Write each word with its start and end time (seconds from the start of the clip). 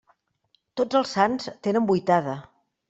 Tots 0.81 0.99
els 1.01 1.13
sants 1.19 1.47
tenen 1.69 1.91
vuitada. 1.95 2.37